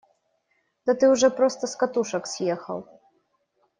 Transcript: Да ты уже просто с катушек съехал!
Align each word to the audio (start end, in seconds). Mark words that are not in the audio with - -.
Да 0.87 0.95
ты 0.95 1.09
уже 1.11 1.29
просто 1.29 1.67
с 1.67 1.75
катушек 1.75 2.25
съехал! 2.25 2.87